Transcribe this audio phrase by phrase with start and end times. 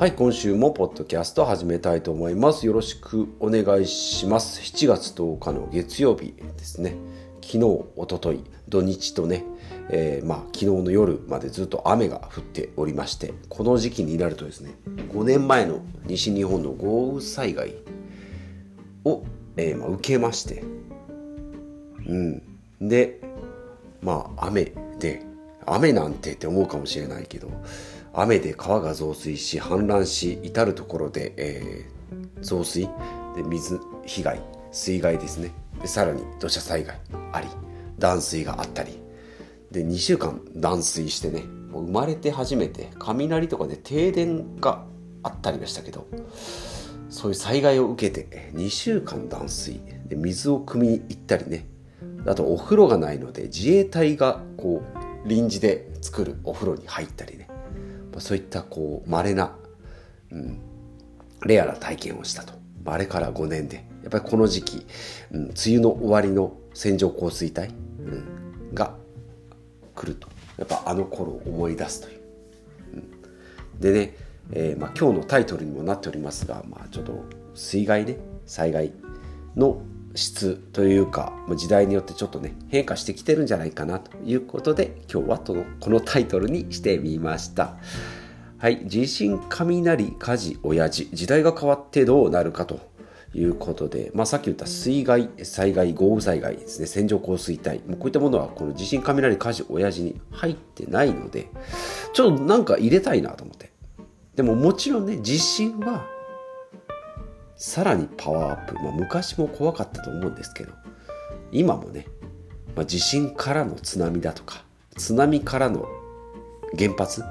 [0.00, 2.66] はい今週もポッドキャスト始めたいと思います。
[2.66, 4.62] よろしくお願いします。
[4.62, 6.96] 7月10日の月曜日ですね。
[7.42, 7.64] 昨日
[7.96, 9.44] おととい土日とね、
[9.90, 14.70] えー、まあ昨日の夜までずっと雨が降っておりましてこの時期になるとですね
[15.12, 17.74] 5年前の西日本の豪雨災害
[19.04, 19.22] を、
[19.58, 20.64] えー、まあ、受けまして
[22.06, 22.42] うん。
[22.80, 23.20] で
[24.00, 25.26] まあ雨で
[25.66, 27.50] 雨なんてって思うかもしれないけど
[28.12, 32.88] 雨で川が増水し氾濫し至る所で、えー、増水。
[33.36, 34.40] で水被害。
[34.72, 35.52] 水害ですね。
[35.80, 36.98] でさらに土砂災害
[37.32, 37.46] あり
[37.98, 38.98] 断水があったり。
[39.70, 44.84] で2週間断水してね生まれて初めて雷とかで停電が
[45.22, 46.08] あったりましたけど
[47.08, 49.80] そういう災害を受けて2週間断水。
[50.06, 51.66] で水を汲みに行ったりね。
[52.26, 54.82] あとお風呂がないので自衛隊がこ
[55.24, 57.38] う臨時で作るお風呂に入ったり
[58.18, 59.54] そういったこう稀な、
[60.30, 60.60] うん、
[61.46, 62.54] レアな体験をしたと。
[62.86, 64.86] あれから5年で、やっぱりこの時期、
[65.30, 67.70] うん、梅雨の終わりの線状降水帯、う
[68.72, 68.94] ん、が
[69.94, 70.28] 来ると。
[70.56, 72.20] やっぱあの頃を思い出すという。
[72.94, 74.16] うん、でね、
[74.52, 78.92] えー、まあ、今日のタイトルにもなっておりますが、まあ、ちょっと水害ね、災害
[79.56, 79.82] の
[80.14, 87.76] 質というか時代によってちょっとね変化してきてるんじゃないかなということで今日はこのタイトルにしてみました。
[88.58, 91.08] はい地震雷火事親父。
[91.12, 92.80] 時代が変わってどうなるかと
[93.32, 96.86] いうことで、まあ、さっき言った水害災害豪雨災害ですね。
[96.86, 97.78] 線状降水帯。
[97.88, 101.48] もうこういったものはこの地震雷火事親父に入ってないので
[102.12, 103.70] ちょっとなんか入れたいなと思って。
[104.34, 106.06] でももちろんね地震は
[107.60, 110.72] さらにパワーアップ、まあ、昔も怖かったと思うんですけど
[111.52, 112.06] 今もね、
[112.74, 114.64] まあ、地震からの津波だとか
[114.96, 115.86] 津波からの
[116.78, 117.22] 原発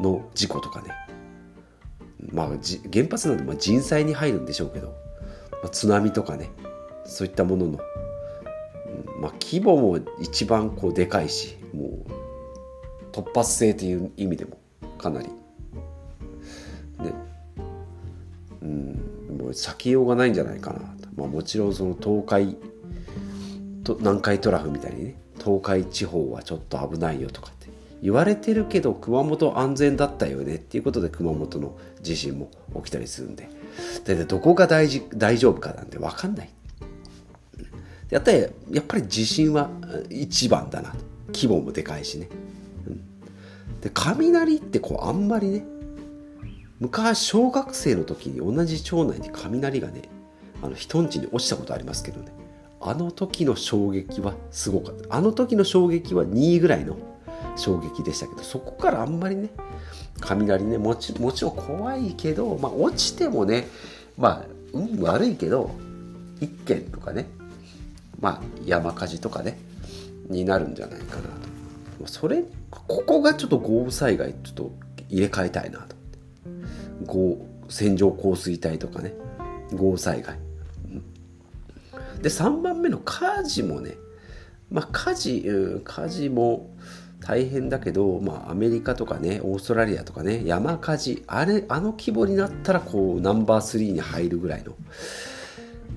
[0.00, 0.88] の事故とかね
[2.32, 2.46] まあ
[2.92, 4.88] 原発なんでま人災に入るんでしょうけど、
[5.62, 6.50] まあ、津波とかね
[7.04, 7.78] そういったものの、
[9.20, 14.58] まあ、規模も一番こうでかいしもう突発性という意味でも
[14.98, 15.28] かなり
[19.54, 22.56] 避けようがないんじゃないかなと、まあ、もちろんその東海
[23.84, 27.64] と南海トラフみたいにね東海地方はちょっと危ないよとかって。
[28.02, 33.48] 言われてるけど熊本安全だったよねっていうことで熊本の地震も起きたりするんで。
[34.04, 36.50] でどこが大事大丈夫かなんて分かんない。
[38.10, 38.48] やったらや
[38.80, 39.70] っぱり地震は
[40.10, 40.94] 一番だな
[41.28, 42.28] 規模もでかいしね、
[42.86, 45.64] うん、で雷ってこうあんまりね
[46.84, 50.02] 昔小学生の時に同じ町内に雷がね
[50.62, 52.30] あの人んちに落ちたことありますけどね。
[52.78, 55.16] あの時の衝撃はすごかった。
[55.16, 56.98] あの時の衝撃は2位ぐらいの
[57.56, 59.48] 衝撃でしたけどそこからあんまりね
[60.20, 63.66] 雷ねもちもちろん怖いけど、まあ、落ちてもね
[64.18, 65.70] まあ運悪いけど
[66.40, 67.26] 1件とかね
[68.20, 69.58] まあ山火事とかね
[70.28, 72.06] になるんじゃないかなと。
[72.06, 74.72] それここがちょっと豪雨災害ちょっと
[75.08, 75.93] 入れ替えたいなと。
[77.68, 79.14] 線状降水帯とかね。
[79.72, 80.38] 豪雨災害、
[80.86, 83.94] うん、で3番目の火事もね
[84.70, 85.46] まあ火事、
[85.84, 86.70] 火事も
[87.20, 94.74] 大変だけど、まあ、アメリカとかねオーストラリアとかね山火事あれあの規模になったらこうナンバー3に入るぐらいの、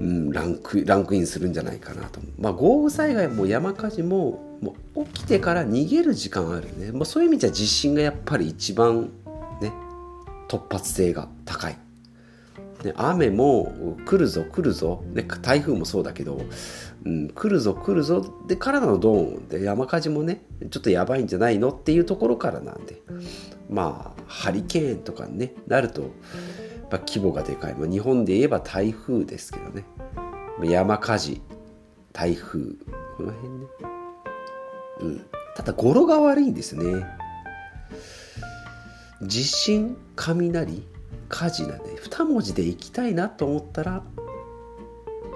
[0.00, 9.10] うん、ランクランクインするんじゃないかなとまあ豪雨災害も山火事ももう起きてから逃げる時間あるね、まあ、そういう意味じゃ地震がやっぱり一番
[9.60, 9.72] ね
[10.54, 11.78] 突発性が高い。
[12.84, 16.40] ね、雨も来るぞ来るぞ、ね、台風もそうだけど、
[17.04, 18.24] うん、来るぞ来るぞ。
[18.46, 23.02] でからのドーンで山火事もねちょっとやばいんじゃないのっていうところからなんで。
[23.68, 26.10] まあハリケーンとかに、ね、なるとやっ
[26.90, 29.84] ぱ規模がでかい、まあ、日本で言えば台風ですけどね。
[30.62, 31.42] 山火事
[32.12, 32.60] 台風
[33.16, 33.66] この辺ね。
[35.00, 35.26] うん。
[35.56, 37.04] ただ語呂が悪いんですね。
[39.26, 40.82] 地震雷
[41.28, 44.02] 火事なんで2文字でいきたいなと思ったら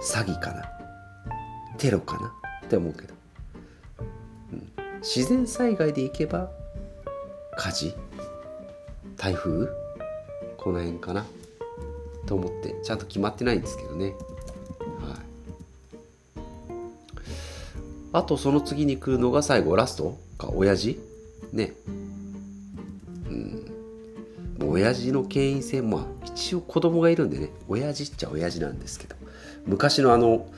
[0.01, 0.65] 詐欺かな。
[1.79, 2.35] テロかな。
[2.67, 3.15] って思うけど、
[4.53, 4.71] うん、
[5.01, 6.51] 自然災害でいけば
[7.57, 7.95] 火事。
[9.17, 9.69] 台風？
[10.59, 11.25] この辺かな。
[12.27, 14.09] と思ってちゃんと決まってないんですけどね。
[14.09, 14.15] はい。
[18.13, 21.01] あとその次に来るのが最後ラストか親父？
[21.53, 21.73] ね。
[24.61, 29.17] 親父の権威性まあ一応子供がいるんでね親父っちゃ親父なんですけど
[29.67, 30.49] 昔のあの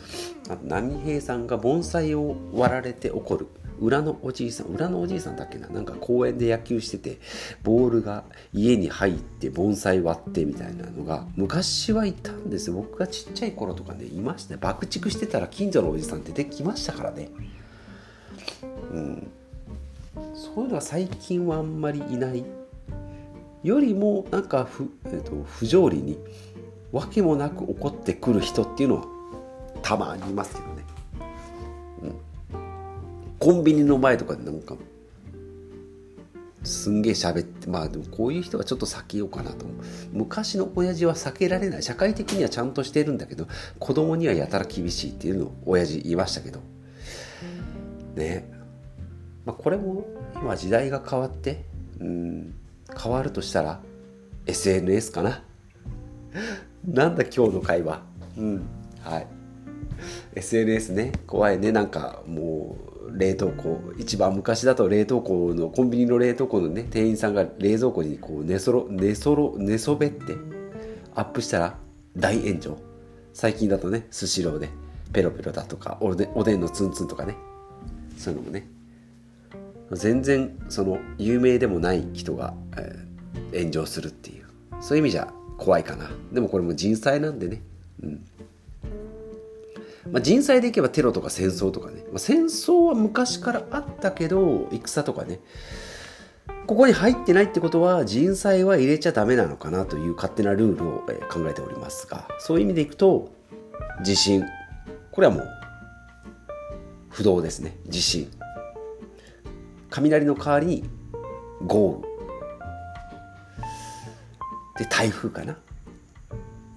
[0.65, 3.47] 波平さんが盆栽を割られて起こる
[3.81, 7.19] 裏のおじいさん裏のおじいさんだっけななんか公園で野球してて
[7.63, 17.31] ボールが家に入って盆栽割ってみたいなのが昔はいたんです僕がちっちゃい頃とかねいました爆竹してたら近所のおじさんってきましたからね。
[18.93, 19.31] うん。
[20.35, 22.45] そういうのは最近はあんまりいない。
[23.63, 26.19] よりもなんか不,、えーと、不条理に
[26.93, 29.05] 訳もなく怒ってくる人っていうのは
[29.83, 30.85] たまにいますけどね、
[32.03, 32.15] うん、
[33.39, 34.77] コンビニの前とかでなんか
[36.63, 39.77] すんげえ喋ってまあでもこういう人はちょっと避けようかなと思う。
[40.13, 41.83] 昔の親父は避けられない。
[41.83, 43.47] 社会的にはちゃんとしてるんだけど
[43.79, 46.61] 子供にはやたら厳しいっていうのを親父言いましたけど。
[48.15, 48.51] ね。
[49.47, 50.05] まあこれも
[50.35, 51.65] 今時代が変わって
[51.99, 52.55] うん。
[52.99, 53.81] 変わるとしたら
[54.47, 55.43] SNS かな？
[56.87, 58.03] なんだ今日の会話。
[58.37, 58.63] うん。
[59.03, 59.27] はい。
[60.35, 61.13] SNS ね。
[61.27, 61.73] 怖いね。
[61.73, 62.77] なんかも
[63.07, 63.81] う冷凍庫。
[63.99, 70.37] 一番昔だと冷凍庫のコンビニの冷凍庫のね店員さんが冷蔵庫にこう寝そろ寝そろ寝そべって
[71.15, 71.79] アップしたら
[72.17, 72.79] 大炎上。
[73.33, 74.69] 最近だとねスシローで
[75.13, 77.37] ペロペロだとかおでおでんのツンツンとかね。
[78.17, 78.69] そういうのもね。
[79.93, 84.47] 全然その有名でもない人が、えー、炎上するっていう。
[84.81, 86.11] そういう意味じゃ怖いかな。
[86.33, 87.63] でもこれも人災なんでね。
[88.03, 88.25] うん。
[90.11, 95.41] まあ、人災でいけばテロとか戦争とかね、まあ、戦争は昔からあったけど戦とかね。
[96.67, 100.99] ここに入ってないってことは人災は入れちゃダメなのかなという勝手なルールを
[101.29, 102.29] 考えておりますが。
[102.39, 103.33] そういう意味でいくと
[104.03, 104.45] 地震。
[105.11, 105.49] これはもう
[107.09, 107.77] 不動ですね。
[107.89, 108.31] 地震。
[109.91, 110.85] 雷の代わりに
[111.67, 112.11] 豪雨。
[114.79, 115.59] で台風かな。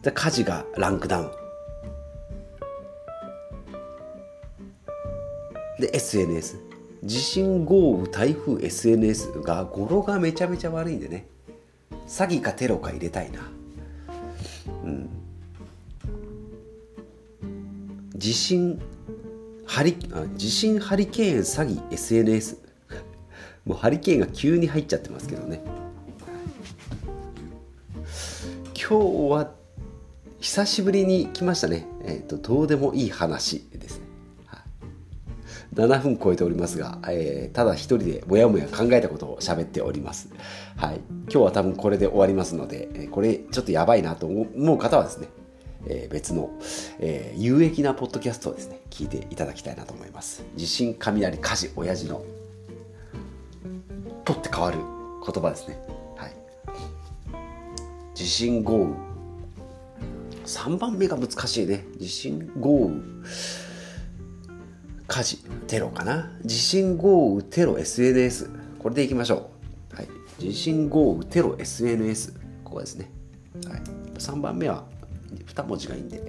[0.02, 1.32] で火事がランクダウン。
[5.80, 6.58] で SNS
[7.04, 11.28] 地震豪雨台風 SNS が語呂がめちゃめちゃ悪いんでね。
[12.08, 13.40] 詐欺かテロか入れたいな。
[14.84, 15.10] うん。
[18.16, 18.82] 地震
[19.66, 19.98] ハリ
[20.36, 22.58] 地震ハリケーン詐欺 SNS
[23.66, 25.62] もうハリケーンが急に入っちゃってますけどね。
[28.76, 29.52] 今日は
[30.40, 31.88] 久しぶりに来ましたね。
[32.04, 34.02] えっ、ー、とどうでもいい話です、
[35.76, 40.30] 7分超えておりますが、えー、ただ一人でもやもや考えたことを喋っております。
[40.76, 41.00] はい。
[41.30, 45.28] 今日は多分これで終わりますのでこれちょっとやばいなと思う方はですね
[45.86, 46.50] えー、別の、
[47.00, 50.46] えー、有益なポッドキャストをですね聞いていただきたいなと思います。
[50.56, 52.24] 地震雷火事親父の
[54.54, 55.80] 変わる言葉ですね。
[56.16, 56.34] はい、
[58.14, 58.96] 地震豪雨。
[60.46, 61.86] 3番目が難しいね。
[61.98, 63.02] 地震豪雨。
[65.08, 66.32] 火事テロかな。
[66.46, 69.50] 地震豪雨テロ SNS これでいきましょ
[69.94, 70.08] う、はい、
[70.38, 72.34] 地震豪雨テロ SNS
[72.66, 73.10] ここですね、
[73.70, 73.82] はい、
[74.18, 74.84] 3番目は
[75.48, 76.22] 2文字がいいんで。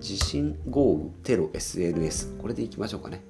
[0.00, 3.22] 地震豪雨テロ SNS これでいきましょうかね。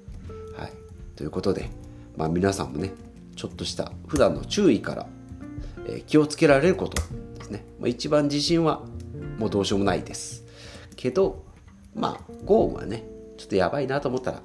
[0.57, 0.71] はい。
[1.15, 1.69] ということで
[2.17, 2.91] まあ皆さんもね
[3.35, 5.07] ちょっとした普段の注意から、
[5.87, 7.01] え気をつけられること
[7.37, 8.83] ですね、まあ、一番自信は
[9.37, 10.45] もうどうしようもないです。
[10.95, 11.43] けど
[11.93, 13.03] まあ豪雨はね
[13.37, 14.41] ちょっとやばいなと思ったら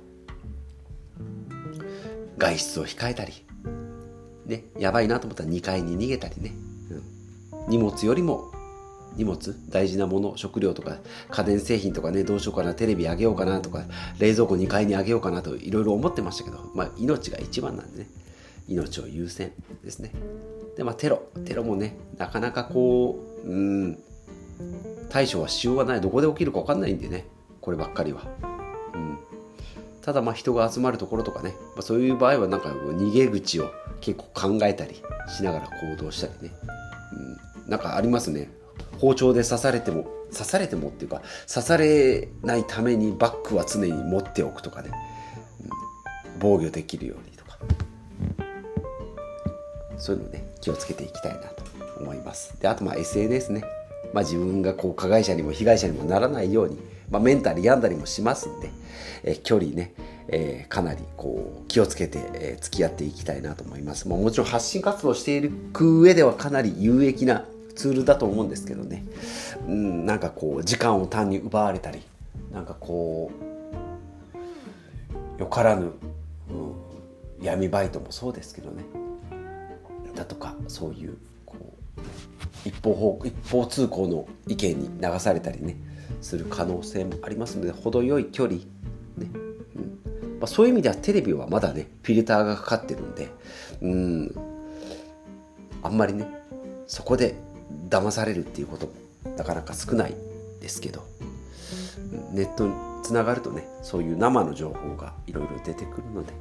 [2.38, 3.44] 外出を控えたり
[4.46, 6.52] ねやばいなと思ったら2階に逃げたりね、
[6.90, 8.50] うん、荷物よりも
[9.16, 10.98] 荷物大事なもの食料とか
[11.30, 13.84] 家電製品とかねどうしようかなテレビあげようかなとか
[14.18, 18.08] 冷蔵庫2階にあげようかなといろいろ思ってましたけどまあ命が一番なんでね。
[18.68, 19.52] 命を優先
[19.82, 20.12] ですね。
[20.76, 21.22] で、まあ、テロ。
[21.44, 23.98] テロもね、なかなかこう、うん、
[25.08, 26.00] 対処はしようがない。
[26.00, 27.26] どこで起きるか分かんないんでね、
[27.60, 28.22] こればっかりは。
[28.94, 29.18] うん、
[30.02, 36.54] ただ、まあ、人が集まるところとかね、まあ、そういう場合は、なんか逃げ口を結構考えたりしながら行動したりね。
[37.64, 38.50] うん、なんかありますね。
[38.98, 44.90] 包丁で刺されても、刺されてもっていうか、刺されないためにバッグは常に持っておくとかね。
[45.62, 45.70] うん、
[46.38, 47.29] 防御できるように
[50.00, 51.62] そういうのね気をつけていきたいなと
[52.00, 52.58] 思います。
[52.60, 53.62] であとまあ SNS ね、
[54.12, 56.78] まあ、自分がこう加害者にも被害者にもならないように、
[57.10, 58.70] まあ、メンタル病んだりもしますんで、
[59.22, 59.92] え距離ね、
[60.28, 69.04] えー、かなりこう気をつけて、えー、付き合っていきたいなと思います、まあ、もちろん発信活動していく上ではかなり有益なツールだと思うんですけどね、
[69.66, 72.00] うん、なんかこう時間を単に奪われたり
[72.52, 73.30] なんかこ
[75.38, 75.92] うよからぬ、うん、
[77.44, 78.84] 闇バイトもそうですけどね。
[80.14, 81.56] だとかそういうこ
[81.96, 85.76] う一方方一方通行の意見に流されたりね
[86.20, 88.64] する可能性もありますので程よい距離、ね
[89.16, 93.28] うん、まあ、そういう意味ではテレビはまだねフィルターがかかってるんで
[93.80, 94.50] うん。
[95.82, 96.28] あんまりね
[96.86, 97.34] そこで
[97.88, 100.14] 騙されるっていうこともなかなか少ない
[100.60, 101.02] ですけど
[102.32, 106.32] ネットにつながるとねそういう生の情報がいろいろ出てくるので、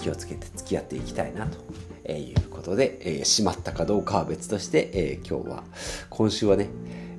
[0.00, 5.64] 気をつけて付き合っていきたいなということで、えー、しまったかどうかは別として、えー、今日は
[6.08, 6.68] 今週はね、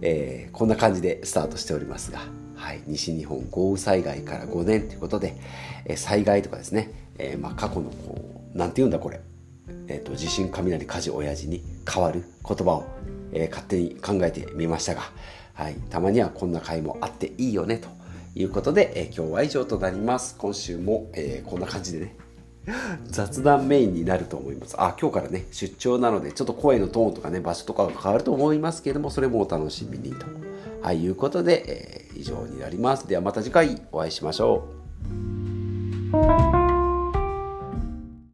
[0.02, 2.22] えー、こんな感じでスタートしておりますが、
[2.56, 5.36] はい、西日本豪雨災害から5年ということで、
[5.86, 9.20] え災害とかですね、えまあ、過去のこうなんて言うんだこれ、
[9.88, 12.86] えーと、地震雷火事親父に変わる言葉を、
[13.34, 15.02] え勝手に考えてみましたが、
[15.54, 17.88] はい、たまにはこんな回もあっていいよねと
[18.36, 20.36] いうことで、え今日は以上となります。
[20.38, 22.16] 今週も、えこんな感じでね
[23.08, 24.76] 雑談メインになると思います。
[24.78, 30.26] あ、今日からね、出張なので、ちょっと声のトーンとかね、場所とかが変わると思いますけれども、それもお楽しみにと。
[30.82, 33.08] はい、いうことで、えー、以上になります。
[33.08, 34.68] ではまた次回お会いしましょ
[36.48, 36.51] う。